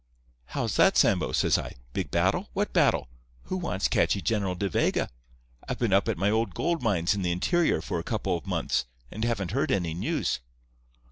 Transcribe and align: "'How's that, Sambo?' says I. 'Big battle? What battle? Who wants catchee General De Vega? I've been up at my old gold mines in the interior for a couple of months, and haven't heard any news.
"'How's 0.45 0.77
that, 0.77 0.97
Sambo?' 0.97 1.31
says 1.31 1.59
I. 1.59 1.75
'Big 1.93 2.09
battle? 2.09 2.49
What 2.53 2.73
battle? 2.73 3.07
Who 3.43 3.57
wants 3.57 3.87
catchee 3.87 4.19
General 4.19 4.55
De 4.55 4.67
Vega? 4.67 5.11
I've 5.69 5.77
been 5.77 5.93
up 5.93 6.09
at 6.09 6.17
my 6.17 6.31
old 6.31 6.55
gold 6.55 6.81
mines 6.81 7.13
in 7.13 7.21
the 7.21 7.31
interior 7.31 7.81
for 7.83 7.99
a 7.99 8.03
couple 8.03 8.35
of 8.35 8.47
months, 8.47 8.85
and 9.11 9.23
haven't 9.23 9.51
heard 9.51 9.71
any 9.71 9.93
news. 9.93 10.39